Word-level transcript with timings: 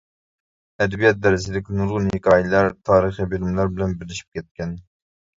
ئەدەبىيات 0.83 1.17
دەرسىدىكى 1.25 1.75
نۇرغۇن 1.79 2.07
ھېكايىلەر 2.13 2.69
تارىخىي 2.91 3.27
بىلىملەر 3.35 3.69
بىلەن 3.75 3.93
بىرلىشىپ 3.99 4.39
كەتكەن. 4.39 4.73